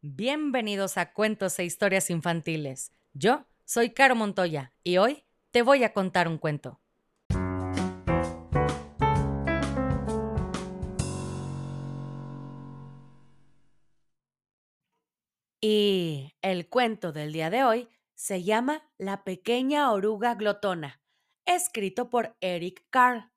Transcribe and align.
Bienvenidos 0.00 0.96
a 0.96 1.12
Cuentos 1.12 1.58
e 1.58 1.64
Historias 1.64 2.08
Infantiles. 2.08 2.92
Yo 3.14 3.46
soy 3.64 3.90
Caro 3.90 4.14
Montoya 4.14 4.72
y 4.84 4.98
hoy 4.98 5.24
te 5.50 5.62
voy 5.62 5.82
a 5.82 5.92
contar 5.92 6.28
un 6.28 6.38
cuento. 6.38 6.80
Y 15.60 16.32
el 16.42 16.68
cuento 16.68 17.10
del 17.10 17.32
día 17.32 17.50
de 17.50 17.64
hoy 17.64 17.88
se 18.14 18.44
llama 18.44 18.88
La 18.98 19.24
pequeña 19.24 19.90
oruga 19.90 20.36
glotona, 20.36 21.00
escrito 21.44 22.08
por 22.08 22.36
Eric 22.40 22.86
Carr. 22.90 23.32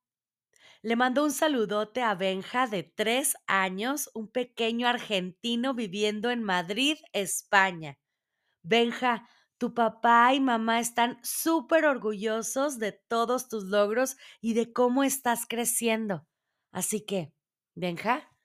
Le 0.84 0.96
mando 0.96 1.24
un 1.24 1.32
saludote 1.32 2.02
a 2.02 2.16
Benja 2.16 2.66
de 2.66 2.82
tres 2.82 3.36
años, 3.46 4.10
un 4.16 4.28
pequeño 4.28 4.88
argentino 4.88 5.76
viviendo 5.76 6.32
en 6.32 6.42
Madrid, 6.42 6.98
España. 7.14 8.00
Benja, 8.64 9.30
tu 9.60 9.76
papá 9.76 10.34
y 10.34 10.40
mamá 10.40 10.80
están 10.80 11.20
súper 11.22 11.86
orgullosos 11.86 12.80
de 12.80 12.94
todos 12.94 13.48
tus 13.48 13.66
logros 13.66 14.18
y 14.42 14.56
de 14.56 14.74
cómo 14.74 15.04
estás 15.04 15.46
creciendo. 15.48 16.28
Así 16.72 17.06
que, 17.06 17.32
Benja, 17.76 18.36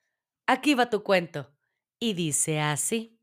aquí 0.46 0.74
va 0.74 0.90
tu 0.90 1.02
cuento. 1.02 1.54
Y 1.98 2.12
dice 2.12 2.60
así. 2.60 3.18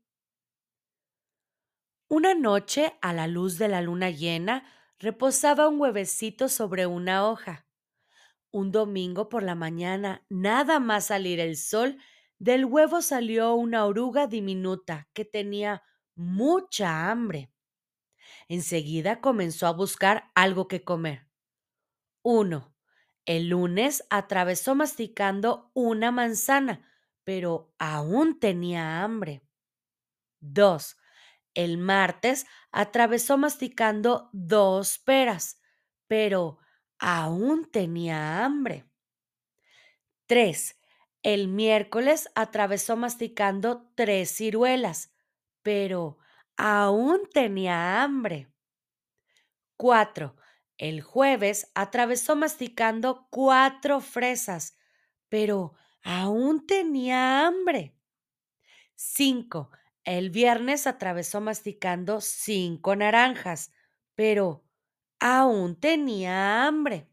Una 2.08 2.34
noche, 2.34 2.98
a 3.00 3.12
la 3.12 3.28
luz 3.28 3.58
de 3.58 3.68
la 3.68 3.80
luna 3.80 4.10
llena, 4.10 4.66
reposaba 4.98 5.68
un 5.68 5.80
huevecito 5.80 6.48
sobre 6.48 6.86
una 6.86 7.28
hoja. 7.28 7.64
Un 8.54 8.70
domingo 8.70 9.28
por 9.28 9.42
la 9.42 9.56
mañana, 9.56 10.24
nada 10.28 10.78
más 10.78 11.06
salir 11.06 11.40
el 11.40 11.56
sol, 11.56 11.98
del 12.38 12.64
huevo 12.64 13.02
salió 13.02 13.52
una 13.54 13.84
oruga 13.84 14.28
diminuta 14.28 15.08
que 15.12 15.24
tenía 15.24 15.82
mucha 16.14 17.10
hambre. 17.10 17.50
Enseguida 18.46 19.20
comenzó 19.20 19.66
a 19.66 19.72
buscar 19.72 20.30
algo 20.36 20.68
que 20.68 20.84
comer. 20.84 21.26
Uno. 22.22 22.76
El 23.26 23.48
lunes 23.48 24.04
atravesó 24.08 24.76
masticando 24.76 25.72
una 25.74 26.12
manzana, 26.12 26.88
pero 27.24 27.74
aún 27.80 28.38
tenía 28.38 29.02
hambre. 29.02 29.42
Dos. 30.38 30.96
El 31.54 31.76
martes 31.76 32.46
atravesó 32.70 33.36
masticando 33.36 34.30
dos 34.32 35.00
peras, 35.00 35.60
pero 36.06 36.60
aún 36.98 37.70
tenía 37.70 38.44
hambre. 38.44 38.84
3. 40.26 40.78
El 41.22 41.48
miércoles 41.48 42.28
atravesó 42.34 42.96
masticando 42.96 43.90
tres 43.94 44.30
ciruelas, 44.30 45.14
pero 45.62 46.18
aún 46.56 47.28
tenía 47.32 48.02
hambre. 48.02 48.48
4. 49.76 50.36
El 50.76 51.02
jueves 51.02 51.70
atravesó 51.74 52.36
masticando 52.36 53.28
cuatro 53.30 54.00
fresas, 54.00 54.76
pero 55.28 55.74
aún 56.02 56.66
tenía 56.66 57.46
hambre. 57.46 57.96
5. 58.94 59.70
El 60.04 60.30
viernes 60.30 60.86
atravesó 60.86 61.40
masticando 61.40 62.20
cinco 62.20 62.94
naranjas, 62.96 63.72
pero 64.14 64.64
aún 65.24 65.74
tenía 65.80 66.66
hambre. 66.66 67.08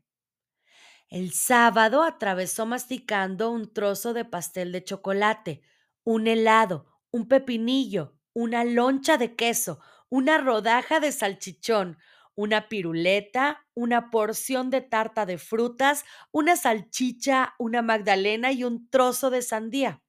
El 1.07 1.31
sábado 1.31 2.03
atravesó 2.03 2.65
masticando 2.65 3.49
un 3.51 3.71
trozo 3.73 4.13
de 4.13 4.25
pastel 4.25 4.73
de 4.73 4.83
chocolate, 4.83 5.61
un 6.03 6.27
helado, 6.27 6.99
un 7.11 7.29
pepinillo, 7.29 8.17
una 8.33 8.65
loncha 8.65 9.17
de 9.17 9.37
queso, 9.37 9.79
una 10.09 10.37
rodaja 10.39 10.99
de 10.99 11.13
salchichón, 11.13 11.99
una 12.35 12.67
piruleta, 12.67 13.65
una 13.75 14.11
porción 14.11 14.69
de 14.71 14.81
tarta 14.81 15.25
de 15.25 15.37
frutas, 15.37 16.03
una 16.31 16.57
salchicha, 16.57 17.55
una 17.59 17.81
magdalena 17.81 18.51
y 18.51 18.65
un 18.65 18.89
trozo 18.89 19.29
de 19.29 19.41
sandía. 19.41 20.03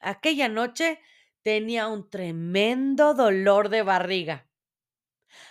Aquella 0.00 0.48
noche 0.48 1.00
tenía 1.42 1.88
un 1.88 2.08
tremendo 2.08 3.12
dolor 3.12 3.68
de 3.68 3.82
barriga. 3.82 4.45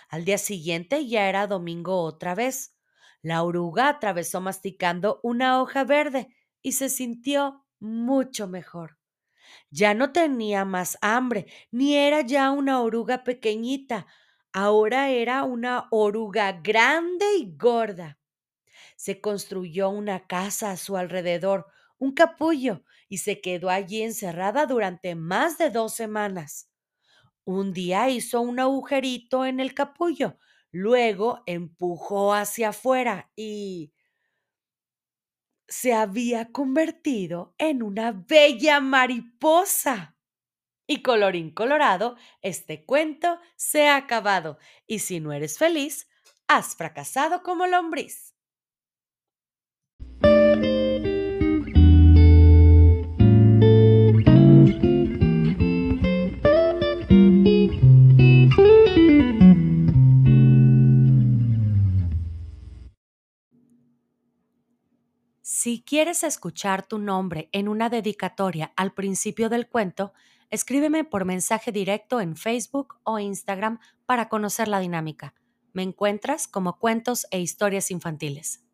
Al 0.08 0.24
día 0.24 0.38
siguiente 0.38 1.06
ya 1.06 1.28
era 1.28 1.46
domingo 1.46 2.02
otra 2.02 2.34
vez. 2.34 2.76
La 3.22 3.42
oruga 3.42 3.88
atravesó 3.88 4.40
masticando 4.40 5.20
una 5.22 5.60
hoja 5.60 5.84
verde 5.84 6.28
y 6.62 6.72
se 6.72 6.88
sintió 6.88 7.64
mucho 7.80 8.48
mejor. 8.48 8.98
Ya 9.70 9.94
no 9.94 10.12
tenía 10.12 10.64
más 10.64 10.98
hambre, 11.00 11.46
ni 11.70 11.96
era 11.96 12.20
ya 12.22 12.50
una 12.50 12.80
oruga 12.80 13.24
pequeñita, 13.24 14.06
ahora 14.52 15.10
era 15.10 15.44
una 15.44 15.86
oruga 15.90 16.52
grande 16.52 17.26
y 17.38 17.56
gorda. 17.56 18.18
Se 18.96 19.20
construyó 19.20 19.90
una 19.90 20.26
casa 20.26 20.70
a 20.70 20.76
su 20.76 20.96
alrededor, 20.96 21.66
un 21.98 22.12
capullo, 22.12 22.84
y 23.08 23.18
se 23.18 23.40
quedó 23.40 23.70
allí 23.70 24.02
encerrada 24.02 24.66
durante 24.66 25.14
más 25.14 25.58
de 25.58 25.70
dos 25.70 25.94
semanas. 25.94 26.70
Un 27.46 27.72
día 27.72 28.10
hizo 28.10 28.42
un 28.42 28.60
agujerito 28.60 29.46
en 29.46 29.58
el 29.58 29.72
capullo, 29.72 30.38
luego 30.70 31.42
empujó 31.46 32.34
hacia 32.34 32.68
afuera 32.70 33.30
y 33.36 33.94
se 35.68 35.92
había 35.94 36.52
convertido 36.52 37.54
en 37.58 37.82
una 37.82 38.12
bella 38.12 38.80
mariposa. 38.80 40.16
Y 40.86 41.02
colorín 41.02 41.52
colorado, 41.52 42.16
este 42.42 42.84
cuento 42.86 43.40
se 43.56 43.88
ha 43.88 43.96
acabado. 43.96 44.58
Y 44.86 45.00
si 45.00 45.20
no 45.20 45.32
eres 45.32 45.58
feliz, 45.58 46.08
has 46.48 46.76
fracasado 46.76 47.42
como 47.42 47.66
lombriz. 47.66 48.35
Si 65.76 65.82
quieres 65.82 66.24
escuchar 66.24 66.86
tu 66.86 66.98
nombre 66.98 67.50
en 67.52 67.68
una 67.68 67.90
dedicatoria 67.90 68.72
al 68.76 68.94
principio 68.94 69.50
del 69.50 69.68
cuento, 69.68 70.14
escríbeme 70.48 71.04
por 71.04 71.26
mensaje 71.26 71.70
directo 71.70 72.22
en 72.22 72.34
Facebook 72.34 72.98
o 73.02 73.18
Instagram 73.18 73.78
para 74.06 74.30
conocer 74.30 74.68
la 74.68 74.80
dinámica. 74.80 75.34
Me 75.74 75.82
encuentras 75.82 76.48
como 76.48 76.78
cuentos 76.78 77.26
e 77.30 77.40
historias 77.40 77.90
infantiles. 77.90 78.65